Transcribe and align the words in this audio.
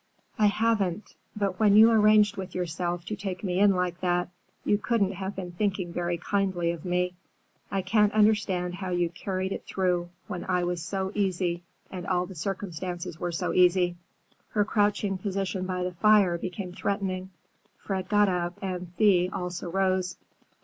"I 0.39 0.47
haven't. 0.47 1.13
But 1.35 1.59
when 1.59 1.75
you 1.75 1.91
arranged 1.91 2.35
with 2.35 2.55
yourself 2.55 3.05
to 3.05 3.15
take 3.15 3.43
me 3.43 3.59
in 3.59 3.75
like 3.75 3.99
that, 3.99 4.29
you 4.65 4.79
couldn't 4.79 5.11
have 5.11 5.35
been 5.35 5.51
thinking 5.51 5.93
very 5.93 6.17
kindly 6.17 6.71
of 6.71 6.83
me. 6.85 7.13
I 7.69 7.83
can't 7.83 8.11
understand 8.11 8.73
how 8.73 8.89
you 8.89 9.09
carried 9.11 9.51
it 9.51 9.67
through, 9.67 10.09
when 10.25 10.43
I 10.45 10.63
was 10.63 10.81
so 10.81 11.11
easy, 11.13 11.61
and 11.91 12.07
all 12.07 12.25
the 12.25 12.33
circumstances 12.33 13.19
were 13.19 13.31
so 13.31 13.53
easy." 13.53 13.95
Her 14.49 14.65
crouching 14.65 15.19
position 15.19 15.67
by 15.67 15.83
the 15.83 15.91
fire 15.93 16.35
became 16.39 16.71
threatening. 16.71 17.29
Fred 17.77 18.09
got 18.09 18.27
up, 18.27 18.57
and 18.59 18.95
Thea 18.95 19.31
also 19.31 19.69
rose. 19.69 20.17